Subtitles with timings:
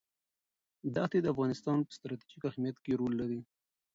[0.95, 3.39] دښتې د افغانستان په ستراتیژیک اهمیت کې رول لري.